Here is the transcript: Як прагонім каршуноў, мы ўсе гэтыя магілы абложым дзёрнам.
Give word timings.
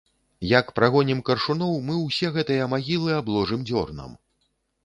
Як 0.51 0.71
прагонім 0.77 1.19
каршуноў, 1.27 1.75
мы 1.89 1.99
ўсе 2.07 2.31
гэтыя 2.39 2.71
магілы 2.75 3.09
абложым 3.21 3.69
дзёрнам. 3.73 4.19